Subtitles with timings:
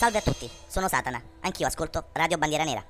[0.00, 2.82] Salve a tutti, sono Satana, anch'io ascolto Radio Bandiera Nera.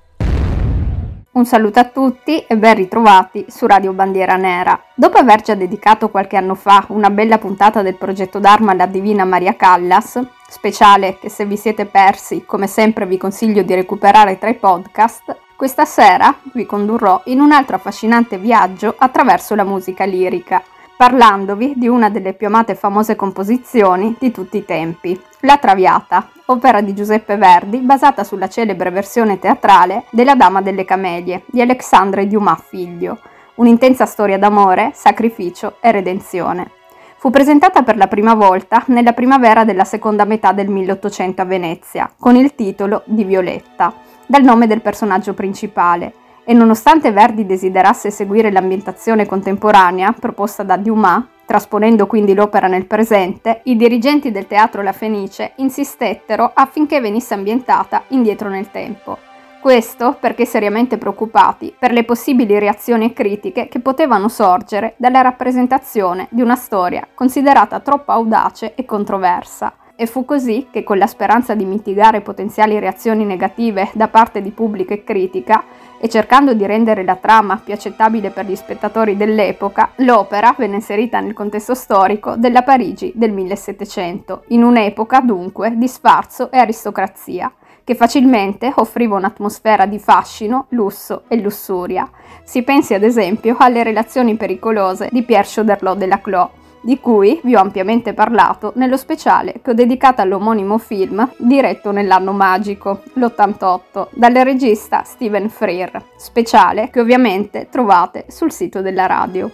[1.32, 4.80] Un saluto a tutti e ben ritrovati su Radio Bandiera Nera.
[4.94, 9.24] Dopo aver già dedicato qualche anno fa una bella puntata del progetto Dharma alla Divina
[9.24, 14.48] Maria Callas, speciale che se vi siete persi, come sempre vi consiglio di recuperare tra
[14.48, 20.62] i podcast, questa sera vi condurrò in un altro affascinante viaggio attraverso la musica lirica
[21.00, 26.28] parlandovi di una delle più amate e famose composizioni di tutti i tempi, La Traviata,
[26.44, 32.26] opera di Giuseppe Verdi basata sulla celebre versione teatrale della Dama delle Camelie di Alexandre
[32.26, 33.18] Dumas figlio,
[33.54, 36.70] un'intensa storia d'amore, sacrificio e redenzione.
[37.16, 42.12] Fu presentata per la prima volta nella primavera della seconda metà del 1800 a Venezia,
[42.18, 43.94] con il titolo di Violetta,
[44.26, 46.12] dal nome del personaggio principale,
[46.50, 53.60] e nonostante Verdi desiderasse seguire l'ambientazione contemporanea proposta da Dumas, trasponendo quindi l'opera nel presente,
[53.66, 59.18] i dirigenti del teatro La Fenice insistettero affinché venisse ambientata indietro nel tempo.
[59.60, 66.42] Questo perché seriamente preoccupati per le possibili reazioni critiche che potevano sorgere dalla rappresentazione di
[66.42, 69.74] una storia considerata troppo audace e controversa.
[69.94, 74.50] E fu così che, con la speranza di mitigare potenziali reazioni negative da parte di
[74.50, 75.62] pubblico e critica,
[76.02, 81.20] e cercando di rendere la trama più accettabile per gli spettatori dell'epoca, l'opera venne inserita
[81.20, 87.52] nel contesto storico della Parigi del 1700, in un'epoca dunque di sfarzo e aristocrazia,
[87.84, 92.08] che facilmente offriva un'atmosfera di fascino, lusso e lussuria.
[92.44, 96.48] Si pensi ad esempio alle relazioni pericolose di Pierre Choderlos de la Clos,
[96.80, 102.32] di cui vi ho ampiamente parlato nello speciale che ho dedicato all'omonimo film diretto nell'anno
[102.32, 109.50] magico, l'88, dal regista Steven Freer, speciale che ovviamente trovate sul sito della radio.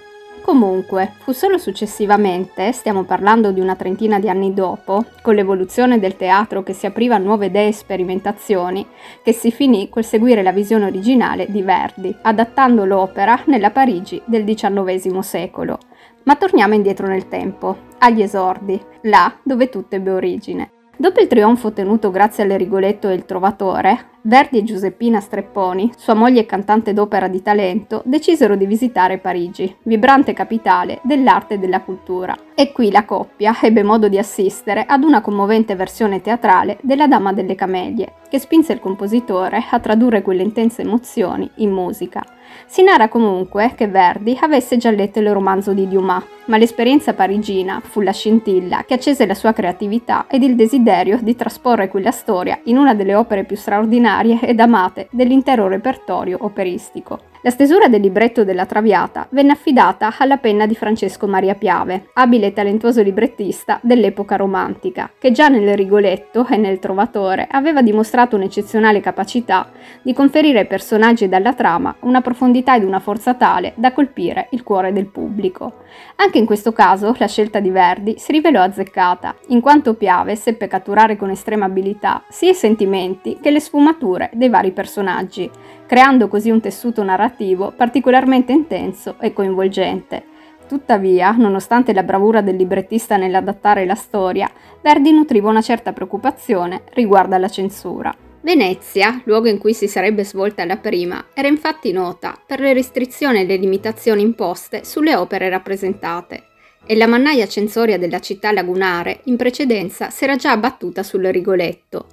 [0.47, 6.17] Comunque, fu solo successivamente, stiamo parlando di una trentina di anni dopo, con l'evoluzione del
[6.17, 8.87] teatro che si apriva a nuove idee e sperimentazioni,
[9.25, 14.45] che si finì col seguire la visione originale di Verdi, adattando l'opera nella Parigi del
[14.45, 15.79] XIX secolo.
[16.27, 20.71] Ma torniamo indietro nel tempo, agli esordi, là dove tutto ebbe origine.
[20.99, 26.15] Dopo il trionfo ottenuto grazie alle Rigoletto e il Trovatore, Verdi e Giuseppina Strepponi, sua
[26.15, 31.83] moglie e cantante d'opera di talento, decisero di visitare Parigi, vibrante capitale dell'arte e della
[31.83, 32.37] cultura.
[32.57, 37.33] E qui la coppia ebbe modo di assistere ad una commovente versione teatrale della Dama
[37.33, 42.25] delle Camelie, che spinse il compositore a tradurre quelle intense emozioni in musica.
[42.65, 47.81] Si narra comunque che Verdi avesse già letto il romanzo di Dumas, ma l'esperienza parigina
[47.81, 52.59] fu la scintilla che accese la sua creatività ed il desiderio di trasporre quella storia
[52.65, 57.35] in una delle opere più straordinarie ed amate dell'intero repertorio operistico.
[57.43, 62.47] La stesura del libretto della Traviata venne affidata alla penna di Francesco Maria Piave, abile
[62.47, 69.01] e talentuoso librettista dell'epoca romantica, che già nel Rigoletto e nel Trovatore aveva dimostrato un'eccezionale
[69.01, 69.71] capacità
[70.03, 74.63] di conferire ai personaggi dalla trama una profondità ed una forza tale da colpire il
[74.63, 75.85] cuore del pubblico.
[76.17, 80.67] Anche in questo caso la scelta di Verdi si rivelò azzeccata, in quanto Piave seppe
[80.67, 85.49] catturare con estrema abilità sia i sentimenti che le sfumature dei vari personaggi,
[85.87, 90.25] creando così un tessuto narrativo particolarmente intenso e coinvolgente.
[90.69, 94.51] Tuttavia, nonostante la bravura del librettista nell'adattare la storia,
[94.83, 98.15] Verdi nutriva una certa preoccupazione riguardo alla censura.
[98.41, 103.41] Venezia, luogo in cui si sarebbe svolta la prima, era infatti nota per le restrizioni
[103.41, 106.45] e le limitazioni imposte sulle opere rappresentate,
[106.87, 112.07] e la mannaia censoria della città lagunare in precedenza si era già abbattuta sul Rigoletto,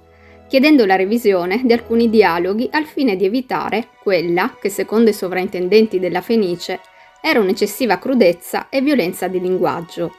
[0.48, 5.98] chiedendo la revisione di alcuni dialoghi al fine di evitare quella che, secondo i sovrintendenti
[5.98, 6.80] della Fenice,
[7.20, 10.14] era un'eccessiva crudezza e violenza di linguaggio.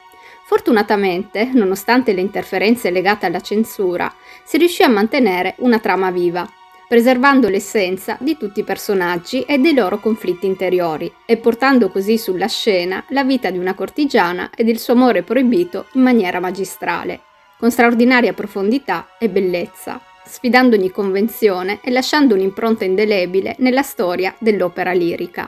[0.47, 4.11] Fortunatamente, nonostante le interferenze legate alla censura,
[4.43, 6.47] si riuscì a mantenere una trama viva,
[6.87, 12.47] preservando l'essenza di tutti i personaggi e dei loro conflitti interiori, e portando così sulla
[12.47, 17.21] scena la vita di una cortigiana ed il suo amore proibito in maniera magistrale,
[17.57, 24.91] con straordinaria profondità e bellezza sfidando ogni convenzione e lasciando un'impronta indelebile nella storia dell'opera
[24.91, 25.47] lirica.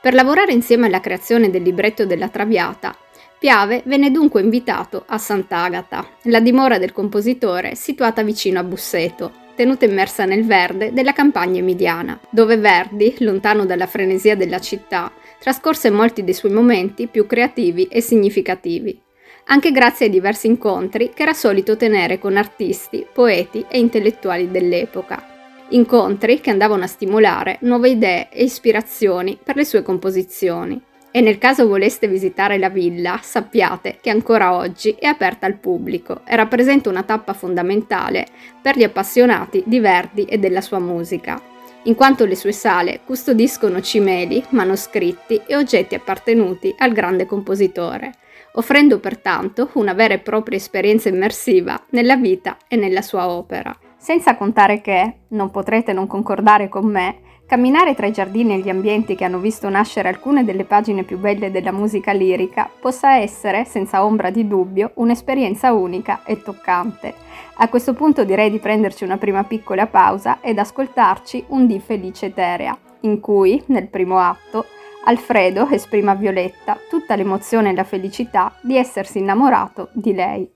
[0.00, 2.96] Per lavorare insieme alla creazione del libretto della Traviata,
[3.38, 9.84] Piave venne dunque invitato a Sant'Agata, la dimora del compositore situata vicino a Busseto, tenuta
[9.84, 16.22] immersa nel verde della campagna emidiana, dove Verdi, lontano dalla frenesia della città, trascorse molti
[16.22, 19.00] dei suoi momenti più creativi e significativi
[19.46, 25.26] anche grazie ai diversi incontri che era solito tenere con artisti, poeti e intellettuali dell'epoca.
[25.70, 30.80] Incontri che andavano a stimolare nuove idee e ispirazioni per le sue composizioni.
[31.10, 36.22] E nel caso voleste visitare la villa, sappiate che ancora oggi è aperta al pubblico
[36.26, 38.26] e rappresenta una tappa fondamentale
[38.62, 41.51] per gli appassionati di Verdi e della sua musica,
[41.84, 48.12] in quanto le sue sale custodiscono cimeli, manoscritti e oggetti appartenuti al grande compositore,
[48.52, 53.76] offrendo pertanto una vera e propria esperienza immersiva nella vita e nella sua opera.
[53.96, 58.70] Senza contare che, non potrete non concordare con me, Camminare tra i giardini e gli
[58.70, 63.66] ambienti che hanno visto nascere alcune delle pagine più belle della musica lirica possa essere,
[63.66, 67.12] senza ombra di dubbio, un'esperienza unica e toccante.
[67.54, 72.26] A questo punto direi di prenderci una prima piccola pausa ed ascoltarci un Di Felice
[72.26, 74.66] Eterea, in cui, nel primo atto,
[75.04, 80.50] Alfredo esprime a Violetta tutta l'emozione e la felicità di essersi innamorato di lei.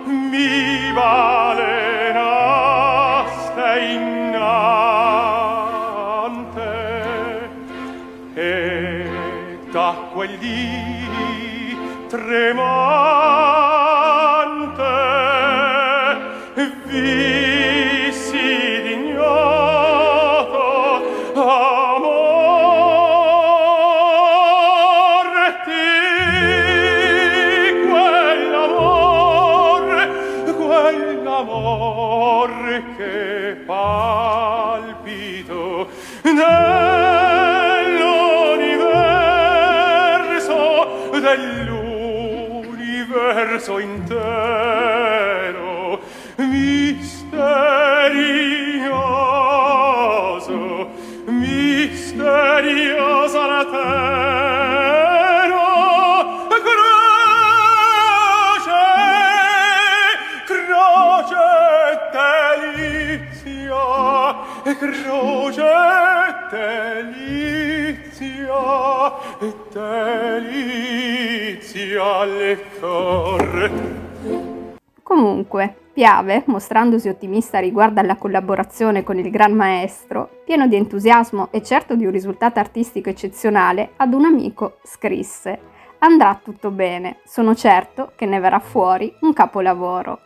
[0.05, 1.36] quel
[12.37, 12.86] Shema
[64.75, 65.63] croce
[66.51, 67.97] delizia
[71.57, 73.71] delizia le corre.
[75.03, 81.63] Comunque, Piave, mostrandosi ottimista riguardo alla collaborazione con il Gran Maestro, pieno di entusiasmo e
[81.63, 85.59] certo di un risultato artistico eccezionale, ad un amico scrisse:
[85.99, 90.26] Andrà tutto bene, sono certo che ne verrà fuori un capolavoro.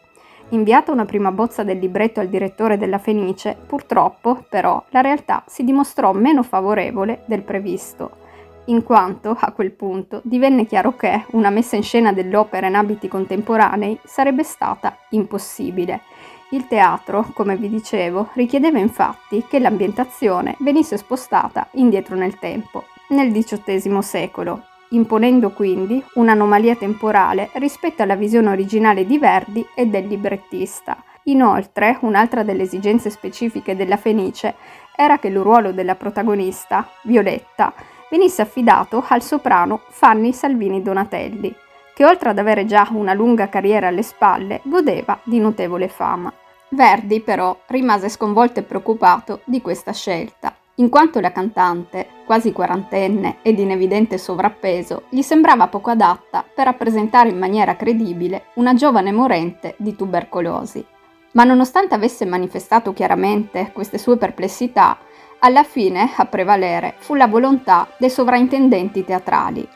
[0.51, 5.63] Inviata una prima bozza del libretto al direttore della Fenice, purtroppo, però, la realtà si
[5.63, 8.19] dimostrò meno favorevole del previsto,
[8.65, 13.09] in quanto, a quel punto, divenne chiaro che una messa in scena dell'opera in abiti
[13.09, 16.03] contemporanei sarebbe stata impossibile.
[16.51, 23.33] Il teatro, come vi dicevo, richiedeva infatti che l'ambientazione venisse spostata indietro nel tempo, nel
[23.33, 31.03] XVIII secolo, imponendo quindi un'anomalia temporale rispetto alla visione originale di Verdi e del librettista.
[31.25, 34.55] Inoltre, un'altra delle esigenze specifiche della Fenice
[34.97, 37.73] era che il ruolo della protagonista, Violetta,
[38.11, 41.55] venisse affidato al soprano Fanny Salvini Donatelli,
[41.95, 46.33] che oltre ad avere già una lunga carriera alle spalle, godeva di notevole fama.
[46.71, 53.37] Verdi però rimase sconvolto e preoccupato di questa scelta in quanto la cantante, quasi quarantenne
[53.43, 59.13] ed in evidente sovrappeso, gli sembrava poco adatta per rappresentare in maniera credibile una giovane
[59.13, 60.85] morente di tubercolosi.
[61.33, 64.99] Ma nonostante avesse manifestato chiaramente queste sue perplessità,
[65.41, 69.67] alla fine a prevalere fu la volontà dei sovraintendenti teatrali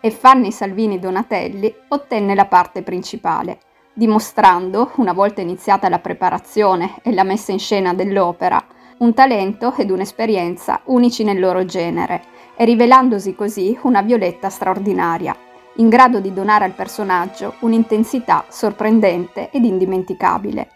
[0.00, 3.58] e Fanny Salvini Donatelli ottenne la parte principale,
[3.92, 8.62] dimostrando, una volta iniziata la preparazione e la messa in scena dell'opera,
[8.98, 12.22] un talento ed un'esperienza unici nel loro genere
[12.56, 15.36] e rivelandosi così una Violetta straordinaria,
[15.76, 20.68] in grado di donare al personaggio un'intensità sorprendente ed indimenticabile.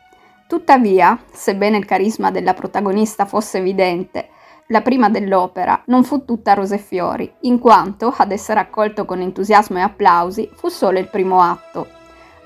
[0.49, 4.31] Tuttavia, sebbene il carisma della protagonista fosse evidente,
[4.69, 9.21] la prima dell'opera non fu tutta rose e fiori, in quanto, ad essere accolto con
[9.21, 11.98] entusiasmo e applausi, fu solo il primo atto,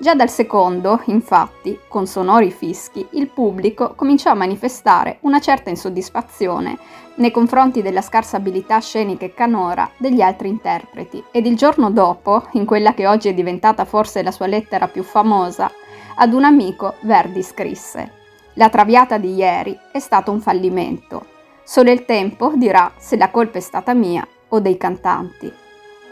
[0.03, 6.77] Già dal secondo, infatti, con sonori fischi, il pubblico cominciò a manifestare una certa insoddisfazione
[7.15, 12.49] nei confronti della scarsa abilità scenica e canora degli altri interpreti ed il giorno dopo,
[12.51, 15.71] in quella che oggi è diventata forse la sua lettera più famosa,
[16.15, 18.11] ad un amico Verdi scrisse
[18.55, 21.27] La traviata di ieri è stato un fallimento.
[21.63, 25.62] Solo il tempo dirà se la colpa è stata mia o dei cantanti.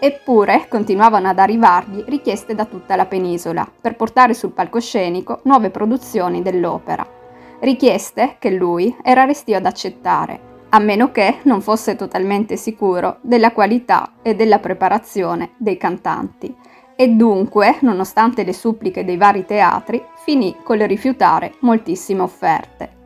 [0.03, 6.41] Eppure continuavano ad arrivargli richieste da tutta la penisola per portare sul palcoscenico nuove produzioni
[6.41, 7.07] dell'opera.
[7.59, 13.51] Richieste che lui era restio ad accettare, a meno che non fosse totalmente sicuro della
[13.51, 16.51] qualità e della preparazione dei cantanti.
[17.01, 23.00] e dunque, nonostante le suppliche dei vari teatri, finì col rifiutare moltissime offerte.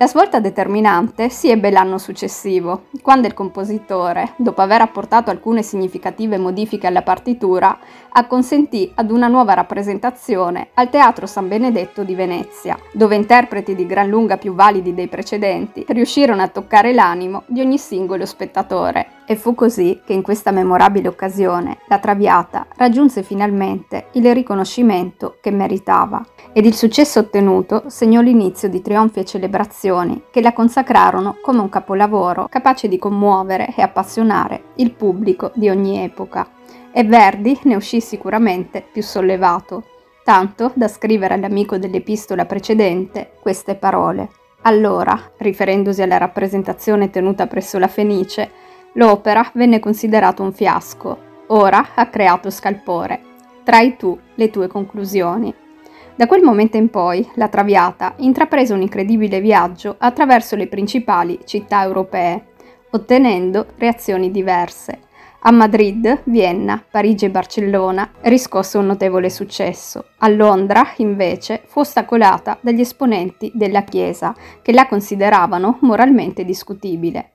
[0.00, 6.38] La svolta determinante si ebbe l'anno successivo, quando il compositore, dopo aver apportato alcune significative
[6.38, 7.78] modifiche alla partitura,
[8.08, 14.08] acconsentì ad una nuova rappresentazione al Teatro San Benedetto di Venezia, dove interpreti di gran
[14.08, 19.19] lunga più validi dei precedenti riuscirono a toccare l'animo di ogni singolo spettatore.
[19.30, 25.52] E fu così che in questa memorabile occasione la Traviata raggiunse finalmente il riconoscimento che
[25.52, 26.20] meritava
[26.52, 31.68] ed il successo ottenuto segnò l'inizio di trionfi e celebrazioni che la consacrarono come un
[31.68, 36.48] capolavoro capace di commuovere e appassionare il pubblico di ogni epoca.
[36.90, 39.84] E Verdi ne uscì sicuramente più sollevato,
[40.24, 44.28] tanto da scrivere all'amico dell'epistola precedente queste parole.
[44.62, 48.50] Allora, riferendosi alla rappresentazione tenuta presso la Fenice,
[48.94, 51.18] l'opera venne considerata un fiasco,
[51.48, 53.22] ora ha creato scalpore.
[53.62, 55.54] Trai tu le tue conclusioni.
[56.14, 61.82] Da quel momento in poi la Traviata intraprese un incredibile viaggio attraverso le principali città
[61.82, 62.48] europee,
[62.90, 65.00] ottenendo reazioni diverse.
[65.42, 70.04] A Madrid, Vienna, Parigi e Barcellona riscosse un notevole successo.
[70.18, 77.30] A Londra, invece, fu ostacolata dagli esponenti della Chiesa, che la consideravano moralmente discutibile.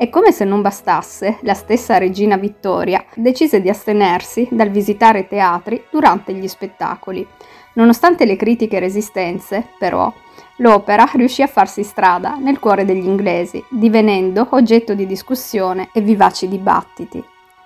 [0.00, 5.86] E come se non bastasse, la stessa regina Vittoria decise di astenersi dal visitare teatri
[5.90, 7.26] durante gli spettacoli.
[7.72, 10.12] Nonostante le critiche resistenze, però,
[10.58, 16.46] l'opera riuscì a farsi strada nel cuore degli inglesi, divenendo oggetto di discussione e vivaci
[16.46, 17.20] dibattiti.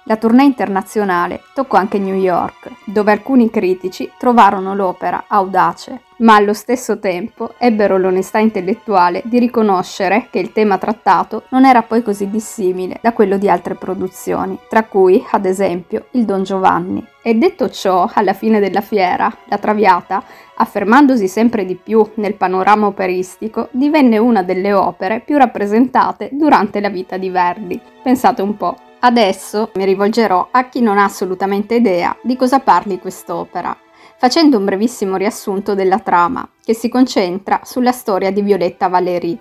[0.05, 6.53] La tournée internazionale toccò anche New York, dove alcuni critici trovarono l'opera audace, ma allo
[6.53, 12.29] stesso tempo ebbero l'onestà intellettuale di riconoscere che il tema trattato non era poi così
[12.31, 17.05] dissimile da quello di altre produzioni, tra cui, ad esempio, il Don Giovanni.
[17.23, 20.23] E detto ciò, alla fine della fiera, la Traviata,
[20.57, 26.89] affermandosi sempre di più nel panorama operistico, divenne una delle opere più rappresentate durante la
[26.89, 27.81] vita di Verdi.
[28.03, 28.77] Pensate un po'.
[29.01, 33.77] Adesso mi rivolgerò a chi non ha assolutamente idea di cosa parli quest'opera,
[34.23, 39.37] facendo un brevissimo riassunto della trama, che si concentra sulla storia di Violetta Valéry,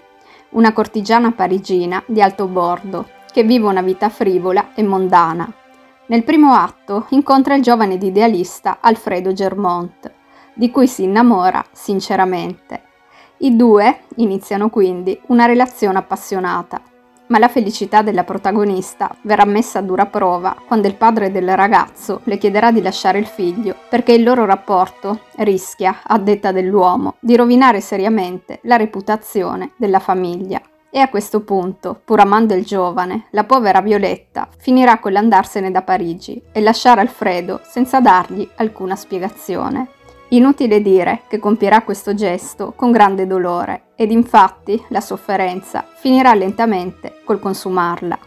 [0.53, 5.53] una cortigiana parigina di alto bordo, che vive una vita frivola e mondana.
[6.07, 10.11] Nel primo atto incontra il giovane ed idealista Alfredo Germont,
[10.55, 12.81] di cui si innamora sinceramente.
[13.37, 16.81] I due iniziano quindi una relazione appassionata,
[17.31, 22.19] ma la felicità della protagonista verrà messa a dura prova quando il padre del ragazzo
[22.25, 27.35] le chiederà di lasciare il figlio perché il loro rapporto rischia, a detta dell'uomo, di
[27.35, 30.61] rovinare seriamente la reputazione della famiglia.
[30.93, 35.83] E a questo punto, pur amando il giovane, la povera Violetta finirà con l'andarsene da
[35.83, 39.87] Parigi e lasciare Alfredo senza dargli alcuna spiegazione.
[40.33, 47.15] Inutile dire che compierà questo gesto con grande dolore ed infatti la sofferenza finirà lentamente
[47.25, 48.17] col consumarla.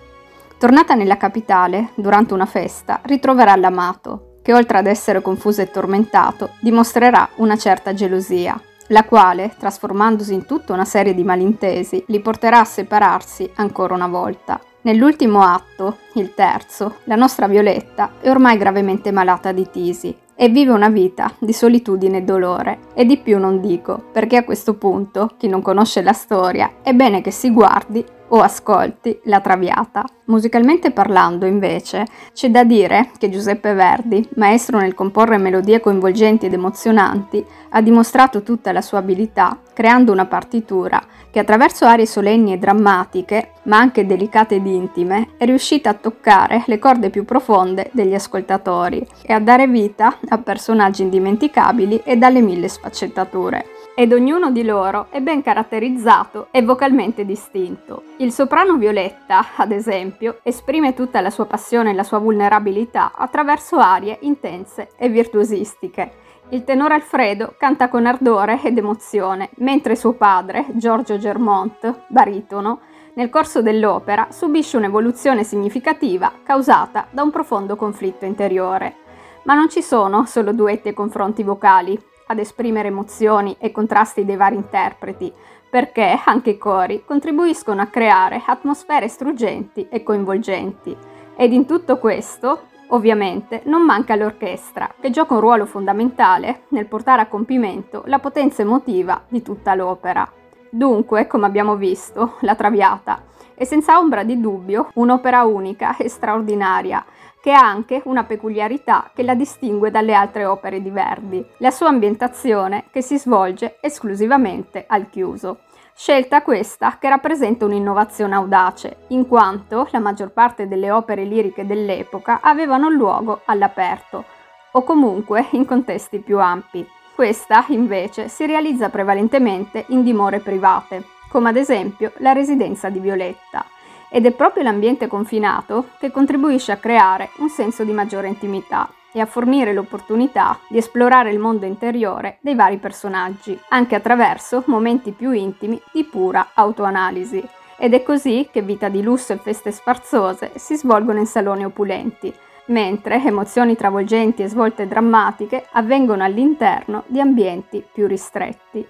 [0.58, 6.50] Tornata nella capitale, durante una festa, ritroverà l'amato, che oltre ad essere confuso e tormentato,
[6.60, 12.60] dimostrerà una certa gelosia, la quale, trasformandosi in tutta una serie di malintesi, li porterà
[12.60, 14.60] a separarsi ancora una volta.
[14.82, 20.72] Nell'ultimo atto, il terzo, la nostra Violetta è ormai gravemente malata di tisi e vive
[20.72, 22.78] una vita di solitudine e dolore.
[22.94, 26.92] E di più non dico, perché a questo punto, chi non conosce la storia, è
[26.92, 30.04] bene che si guardi o ascolti La Traviata.
[30.26, 36.52] Musicalmente parlando, invece, c'è da dire che Giuseppe Verdi, maestro nel comporre melodie coinvolgenti ed
[36.52, 41.00] emozionanti, ha dimostrato tutta la sua abilità creando una partitura
[41.30, 46.64] che attraverso arie solenni e drammatiche, ma anche delicate ed intime, è riuscita a toccare
[46.66, 52.40] le corde più profonde degli ascoltatori e a dare vita a personaggi indimenticabili e dalle
[52.40, 58.02] mille sfaccettature ed ognuno di loro è ben caratterizzato e vocalmente distinto.
[58.16, 63.76] Il soprano Violetta, ad esempio, esprime tutta la sua passione e la sua vulnerabilità attraverso
[63.78, 66.22] arie intense e virtuosistiche.
[66.50, 72.80] Il tenore Alfredo canta con ardore ed emozione, mentre suo padre, Giorgio Germont, baritono,
[73.14, 78.96] nel corso dell'opera subisce un'evoluzione significativa causata da un profondo conflitto interiore.
[79.44, 84.36] Ma non ci sono solo duetti e confronti vocali, ad esprimere emozioni e contrasti dei
[84.36, 85.32] vari interpreti,
[85.68, 90.96] perché anche i cori contribuiscono a creare atmosfere struggenti e coinvolgenti.
[91.36, 97.22] Ed in tutto questo, ovviamente, non manca l'orchestra, che gioca un ruolo fondamentale nel portare
[97.22, 100.30] a compimento la potenza emotiva di tutta l'opera.
[100.70, 107.04] Dunque, come abbiamo visto, La Traviata è senza ombra di dubbio un'opera unica e straordinaria,
[107.44, 111.88] che ha anche una peculiarità che la distingue dalle altre opere di Verdi, la sua
[111.88, 115.58] ambientazione che si svolge esclusivamente al chiuso.
[115.94, 122.40] Scelta questa che rappresenta un'innovazione audace, in quanto la maggior parte delle opere liriche dell'epoca
[122.40, 124.24] avevano luogo all'aperto,
[124.72, 126.88] o comunque in contesti più ampi.
[127.14, 133.66] Questa, invece, si realizza prevalentemente in dimore private, come ad esempio la residenza di Violetta,
[134.14, 139.18] ed è proprio l'ambiente confinato che contribuisce a creare un senso di maggiore intimità e
[139.18, 145.32] a fornire l'opportunità di esplorare il mondo interiore dei vari personaggi, anche attraverso momenti più
[145.32, 147.44] intimi di pura autoanalisi.
[147.76, 152.32] Ed è così che vita di lusso e feste sfarzose si svolgono in saloni opulenti,
[152.66, 158.86] mentre emozioni travolgenti e svolte drammatiche avvengono all'interno di ambienti più ristretti.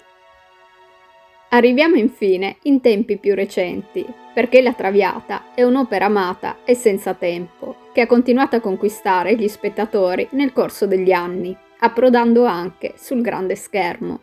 [1.55, 7.77] Arriviamo infine in tempi più recenti, perché La Traviata è un'opera amata e senza tempo,
[7.93, 13.55] che ha continuato a conquistare gli spettatori nel corso degli anni, approdando anche sul grande
[13.55, 14.23] schermo.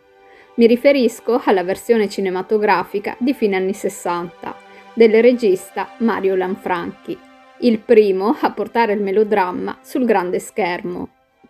[0.55, 4.53] Mi riferisco alla versione cinematografica di fine anni 60
[4.93, 7.17] del regista Mario Lanfranchi,
[7.59, 11.07] il primo a portare il melodramma sul grande schermo.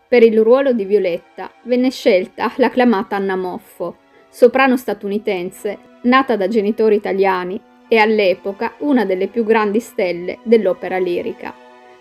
[0.08, 4.01] Per il ruolo di Violetta venne scelta l'acclamata Anna Moffo,
[4.32, 11.54] soprano statunitense, nata da genitori italiani e all'epoca una delle più grandi stelle dell'opera lirica,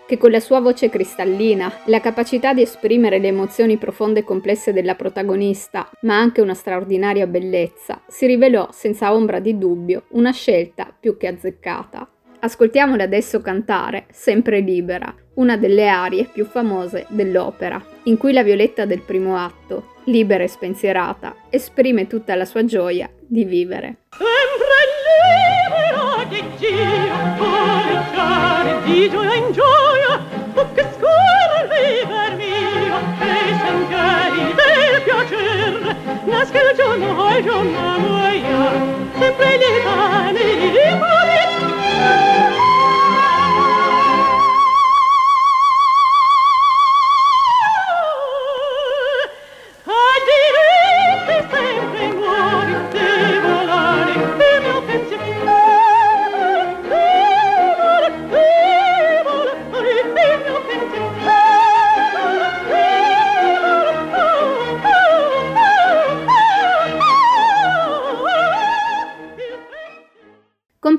[0.07, 4.71] che con la sua voce cristallina, la capacità di esprimere le emozioni profonde e complesse
[4.71, 10.93] della protagonista, ma anche una straordinaria bellezza, si rivelò senza ombra di dubbio una scelta
[10.97, 12.09] più che azzeccata.
[12.39, 18.85] Ascoltiamola adesso cantare, sempre libera, una delle arie più famose dell'opera, in cui la Violetta
[18.85, 23.97] del primo atto, libera e spensierata, esprime tutta la sua gioia di vivere.
[24.17, 24.81] Sempre
[25.27, 30.19] libera che gira, correggiare di gioia in gioia,
[30.53, 38.71] tu che scorre liber mio, e sentieri del piacer, nasce il giorno al giorno muoia,
[39.19, 41.21] sempre lieta, libera,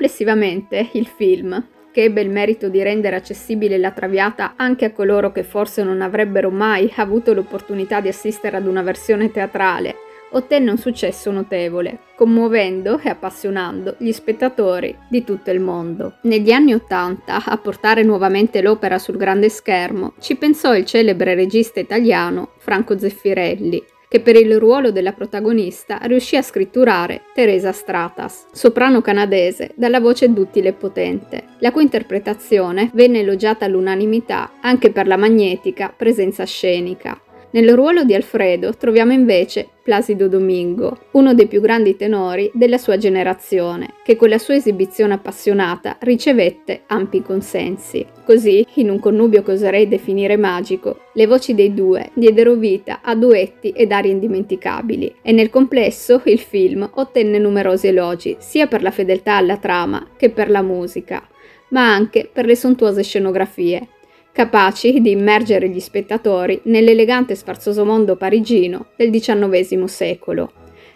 [0.02, 5.30] Complessivamente, il film, che ebbe il merito di rendere accessibile la Traviata anche a coloro
[5.30, 9.94] che forse non avrebbero mai avuto l'opportunità di assistere ad una versione teatrale,
[10.32, 16.14] ottenne un successo notevole, commuovendo e appassionando gli spettatori di tutto il mondo.
[16.22, 21.78] Negli anni Ottanta, a portare nuovamente l'opera sul grande schermo, ci pensò il celebre regista
[21.78, 23.80] italiano Franco Zeffirelli,
[24.12, 30.30] che per il ruolo della protagonista riuscì a scritturare Teresa Stratas, soprano canadese dalla voce
[30.30, 37.18] duttile e potente, la cui interpretazione venne elogiata all'unanimità anche per la magnetica presenza scenica.
[37.54, 42.96] Nel ruolo di Alfredo troviamo invece Placido Domingo, uno dei più grandi tenori della sua
[42.96, 48.06] generazione, che con la sua esibizione appassionata ricevette ampi consensi.
[48.24, 53.14] Così, in un connubio che oserei definire magico, le voci dei due diedero vita a
[53.14, 58.90] duetti ed arie indimenticabili e nel complesso il film ottenne numerosi elogi sia per la
[58.90, 61.28] fedeltà alla trama che per la musica,
[61.68, 63.88] ma anche per le sontuose scenografie
[64.32, 70.52] capaci di immergere gli spettatori nell'elegante e sfarzoso mondo parigino del XIX secolo.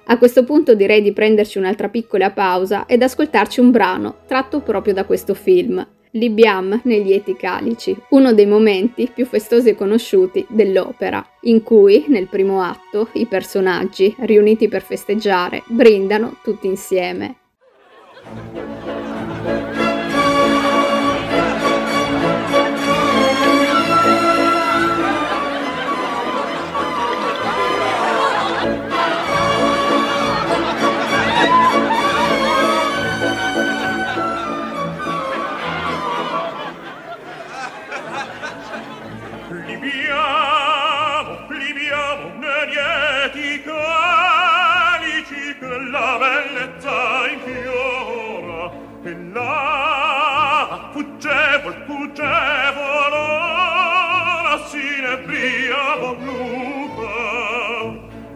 [0.06, 4.94] A questo punto direi di prenderci un'altra piccola pausa ed ascoltarci un brano tratto proprio
[4.94, 11.24] da questo film, Libiam negli Eti Calici, uno dei momenti più festosi e conosciuti dell'opera,
[11.42, 17.36] in cui, nel primo atto, i personaggi, riuniti per festeggiare, brindano tutti insieme.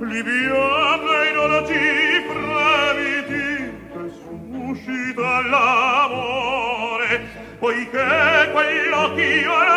[0.01, 1.75] liviana in ora ci
[2.29, 4.05] fremiti che
[4.51, 7.21] suscita l'amore
[7.59, 9.70] poiché quell'occhio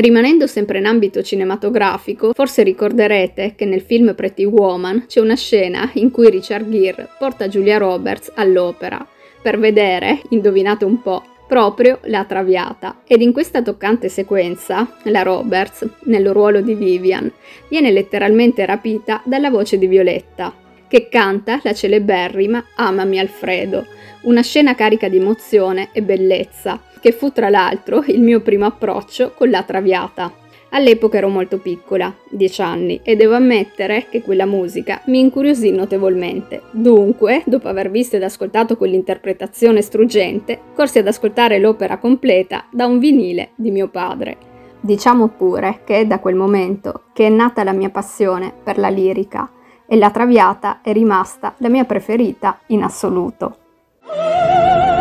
[0.00, 5.90] Rimanendo sempre in ambito cinematografico, forse ricorderete che nel film Pretty Woman c'è una scena
[5.94, 9.04] in cui Richard Gere porta Julia Roberts all'opera
[9.42, 13.00] per vedere, indovinate un po', proprio La Traviata.
[13.08, 17.32] Ed in questa toccante sequenza, la Roberts, nel ruolo di Vivian,
[17.68, 20.54] viene letteralmente rapita dalla voce di Violetta,
[20.86, 23.84] che canta la celeberrima Amami Alfredo,
[24.22, 29.32] una scena carica di emozione e bellezza, che fu tra l'altro il mio primo approccio
[29.34, 30.32] con la Traviata.
[30.70, 36.62] All'epoca ero molto piccola, 10 anni, e devo ammettere che quella musica mi incuriosì notevolmente.
[36.72, 42.98] Dunque, dopo aver visto ed ascoltato quell'interpretazione struggente, corsi ad ascoltare l'opera completa da un
[42.98, 44.36] vinile di mio padre.
[44.80, 48.88] Diciamo pure che è da quel momento che è nata la mia passione per la
[48.88, 49.50] lirica
[49.86, 53.67] e la Traviata è rimasta la mia preferita in assoluto.
[54.08, 54.94] 啊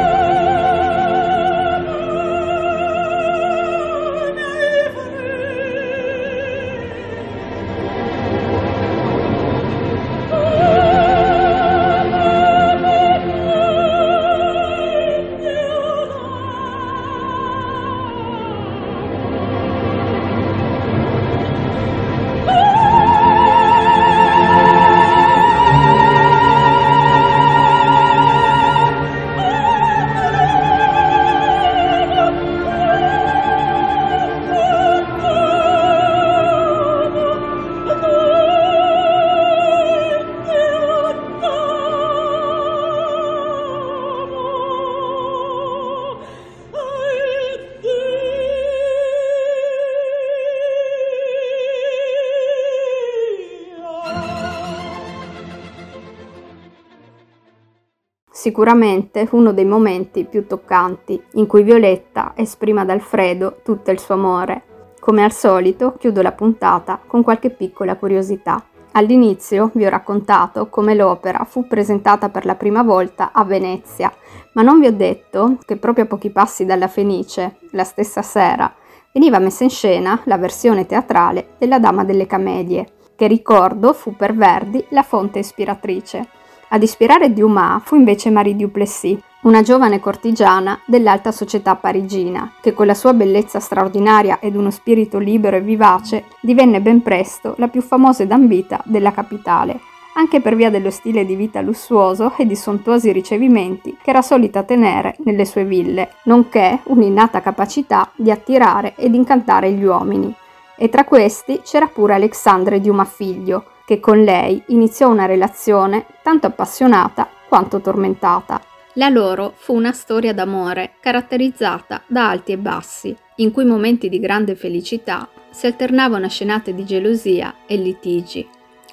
[58.47, 64.13] Sicuramente uno dei momenti più toccanti in cui Violetta esprime ad Alfredo tutto il suo
[64.13, 64.93] amore.
[65.01, 68.63] Come al solito chiudo la puntata con qualche piccola curiosità.
[68.93, 74.13] All'inizio vi ho raccontato come l'opera fu presentata per la prima volta a Venezia,
[74.53, 78.73] ma non vi ho detto che proprio a pochi passi dalla Fenice, la stessa sera,
[79.11, 84.33] veniva messa in scena la versione teatrale della Dama delle Camedie, che ricordo fu per
[84.33, 86.29] Verdi la fonte ispiratrice.
[86.69, 92.85] Ad ispirare Dumas fu invece Marie Duplessis, una giovane cortigiana dell'alta società parigina, che con
[92.85, 97.81] la sua bellezza straordinaria ed uno spirito libero e vivace divenne ben presto la più
[97.81, 99.79] famosa ed ambita della capitale,
[100.15, 104.63] anche per via dello stile di vita lussuoso e di sontuosi ricevimenti che era solita
[104.63, 110.33] tenere nelle sue ville, nonché un'innata capacità di attirare ed incantare gli uomini.
[110.75, 116.45] E tra questi c'era pure Alexandre Dumas figlio, che con lei iniziò una relazione tanto
[116.45, 118.61] appassionata quanto tormentata.
[118.95, 124.19] La loro fu una storia d'amore caratterizzata da alti e bassi, in cui momenti di
[124.19, 128.45] grande felicità si alternavano a scenate di gelosia e litigi.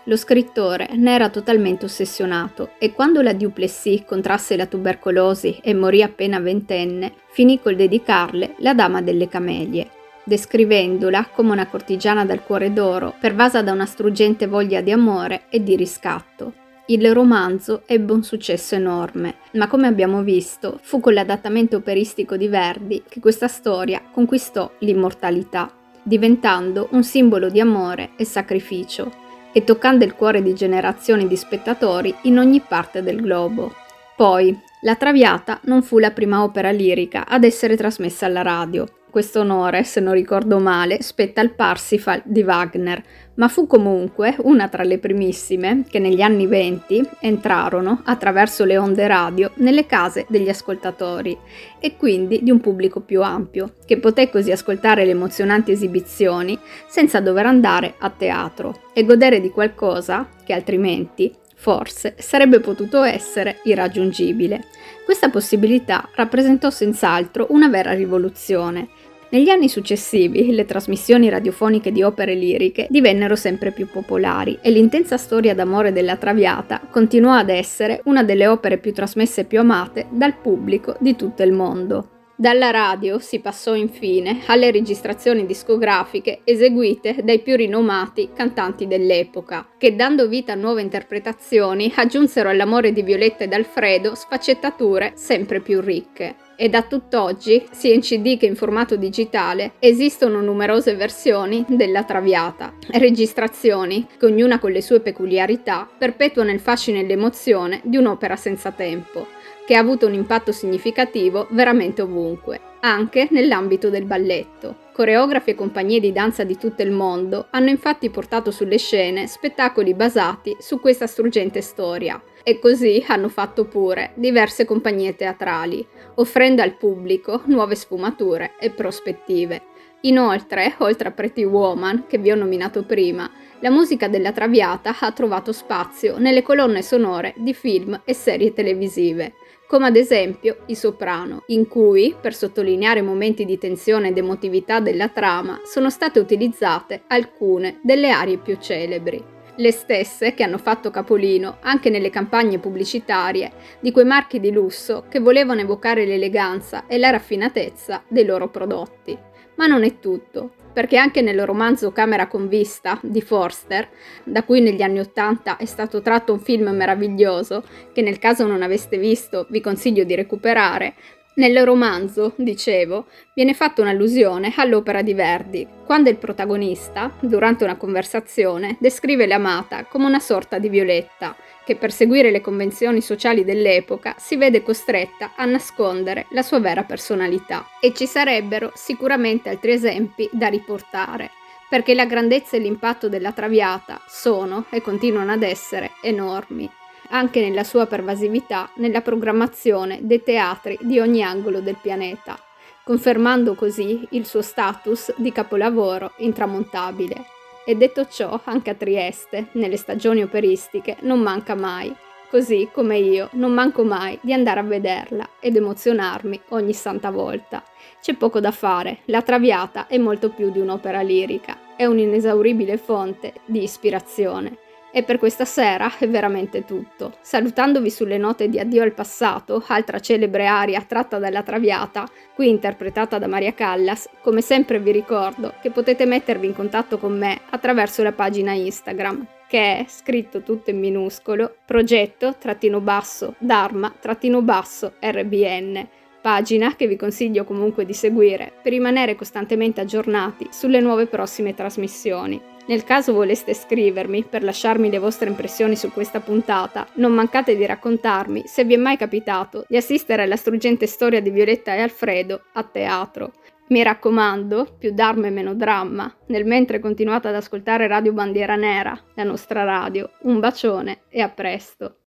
[0.04, 6.04] Lo scrittore ne era totalmente ossessionato e quando la Duplessis contrasse la tubercolosi e morì
[6.04, 9.90] appena ventenne, finì col dedicarle La Dama delle Camelie,
[10.24, 15.62] descrivendola come una cortigiana dal cuore d'oro, pervasa da una struggente voglia di amore e
[15.62, 16.54] di riscatto.
[16.86, 22.48] Il romanzo ebbe un successo enorme, ma come abbiamo visto, fu con l'adattamento operistico di
[22.48, 25.70] Verdi che questa storia conquistò l'immortalità,
[26.02, 32.14] diventando un simbolo di amore e sacrificio, e toccando il cuore di generazioni di spettatori
[32.22, 33.72] in ogni parte del globo.
[34.16, 39.42] Poi, La Traviata non fu la prima opera lirica ad essere trasmessa alla radio, questo
[39.42, 43.00] onore, se non ricordo male, spetta al Parsifal di Wagner,
[43.34, 49.06] ma fu comunque una tra le primissime che negli anni venti entrarono attraverso le onde
[49.06, 51.38] radio nelle case degli ascoltatori
[51.78, 57.20] e quindi di un pubblico più ampio, che poté così ascoltare le emozionanti esibizioni senza
[57.20, 61.32] dover andare a teatro e godere di qualcosa che altrimenti
[61.64, 64.66] forse sarebbe potuto essere irraggiungibile.
[65.04, 68.88] Questa possibilità rappresentò senz'altro una vera rivoluzione
[69.34, 75.16] negli anni successivi le trasmissioni radiofoniche di opere liriche divennero sempre più popolari e l'intensa
[75.16, 80.06] storia d'amore della Traviata continuò ad essere una delle opere più trasmesse e più amate
[80.10, 82.13] dal pubblico di tutto il mondo.
[82.36, 89.94] Dalla radio si passò infine alle registrazioni discografiche eseguite dai più rinomati cantanti dell'epoca, che
[89.94, 96.34] dando vita a nuove interpretazioni aggiunsero all'amore di Violetta ed Alfredo sfaccettature sempre più ricche.
[96.56, 102.74] E da tutt'oggi, sia in CD che in formato digitale, esistono numerose versioni della Traviata,
[102.88, 108.72] registrazioni che ognuna con le sue peculiarità perpetuano il fascino e l'emozione di un'opera senza
[108.72, 114.82] tempo che ha avuto un impatto significativo veramente ovunque, anche nell'ambito del balletto.
[114.92, 119.94] Coreografi e compagnie di danza di tutto il mondo hanno infatti portato sulle scene spettacoli
[119.94, 125.84] basati su questa struggente storia, e così hanno fatto pure diverse compagnie teatrali,
[126.16, 129.72] offrendo al pubblico nuove sfumature e prospettive.
[130.04, 135.12] Inoltre, oltre a Pretty Woman, che vi ho nominato prima, la musica della Traviata ha
[135.12, 139.32] trovato spazio nelle colonne sonore di film e serie televisive,
[139.66, 145.08] come ad esempio I Soprano, in cui, per sottolineare momenti di tensione ed emotività della
[145.08, 149.32] trama, sono state utilizzate alcune delle arie più celebri.
[149.56, 155.06] Le stesse che hanno fatto capolino anche nelle campagne pubblicitarie di quei marchi di lusso
[155.08, 159.32] che volevano evocare l'eleganza e la raffinatezza dei loro prodotti.
[159.56, 163.88] Ma non è tutto perché anche nel romanzo Camera con vista di Forster,
[164.24, 167.62] da cui negli anni Ottanta è stato tratto un film meraviglioso,
[167.92, 170.94] che nel caso non aveste visto vi consiglio di recuperare,
[171.36, 178.76] nel romanzo, dicevo, viene fatta un'allusione all'opera di Verdi, quando il protagonista, durante una conversazione,
[178.78, 184.36] descrive l'amata come una sorta di violetta, che per seguire le convenzioni sociali dell'epoca si
[184.36, 187.66] vede costretta a nascondere la sua vera personalità.
[187.80, 191.30] E ci sarebbero sicuramente altri esempi da riportare,
[191.68, 196.70] perché la grandezza e l'impatto della Traviata sono e continuano ad essere enormi,
[197.08, 202.38] anche nella sua pervasività nella programmazione dei teatri di ogni angolo del pianeta,
[202.84, 207.33] confermando così il suo status di capolavoro intramontabile.
[207.66, 211.94] E detto ciò, anche a Trieste, nelle stagioni operistiche, non manca mai,
[212.28, 217.62] così come io non manco mai di andare a vederla ed emozionarmi ogni santa volta.
[218.02, 223.32] C'è poco da fare, la Traviata è molto più di un'opera lirica, è un'inesauribile fonte
[223.46, 224.58] di ispirazione.
[224.96, 227.16] E per questa sera è veramente tutto.
[227.20, 233.18] Salutandovi sulle note di Addio al passato, altra celebre aria tratta dalla Traviata, qui interpretata
[233.18, 238.04] da Maria Callas, come sempre vi ricordo che potete mettervi in contatto con me attraverso
[238.04, 244.94] la pagina Instagram, che è scritto tutto in minuscolo, progetto trattino basso Dharma trattino basso
[245.00, 245.88] RBN
[246.24, 252.40] pagina che vi consiglio comunque di seguire per rimanere costantemente aggiornati sulle nuove prossime trasmissioni.
[252.66, 257.66] Nel caso voleste scrivermi per lasciarmi le vostre impressioni su questa puntata, non mancate di
[257.66, 262.44] raccontarmi se vi è mai capitato di assistere alla struggente storia di Violetta e Alfredo
[262.54, 263.32] a teatro.
[263.68, 266.14] Mi raccomando, più d'arme meno dramma.
[266.28, 270.10] Nel mentre continuate ad ascoltare Radio Bandiera Nera, la nostra radio.
[270.22, 272.03] Un bacione e a presto.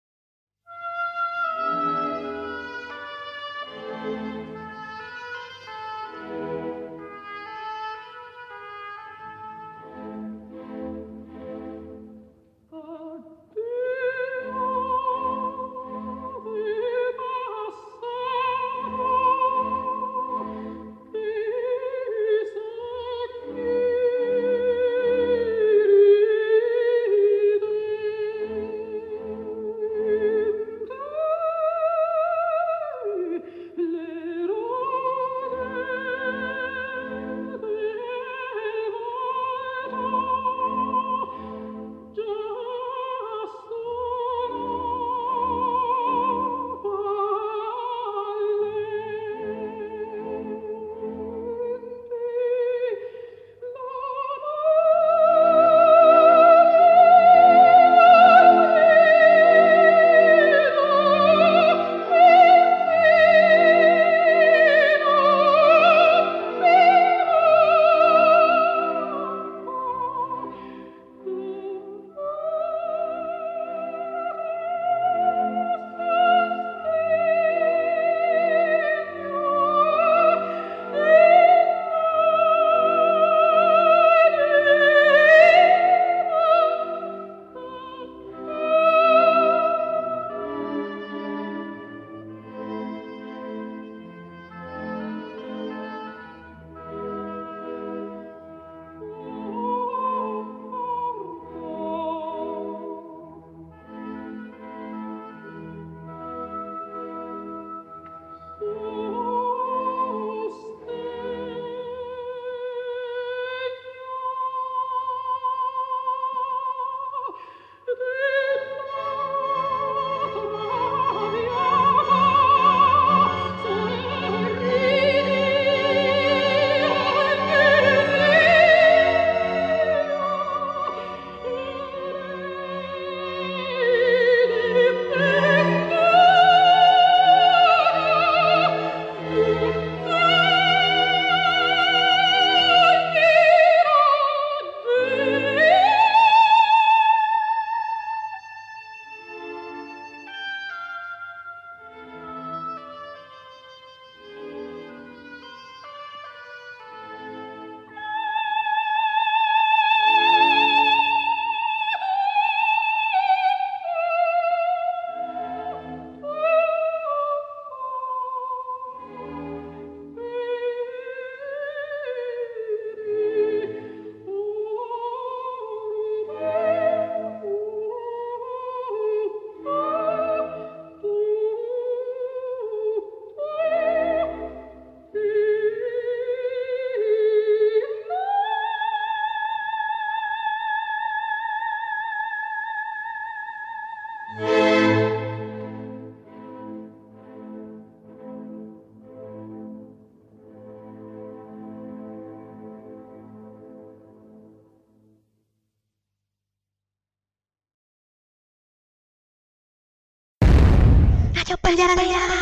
[211.51, 212.40] Radio Bandiera Nera.